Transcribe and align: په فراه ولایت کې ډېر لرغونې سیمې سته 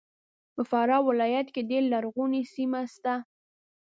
په 0.55 0.61
فراه 0.69 1.05
ولایت 1.09 1.47
کې 1.53 1.61
ډېر 1.71 1.83
لرغونې 1.93 2.41
سیمې 2.53 2.83
سته 2.93 3.13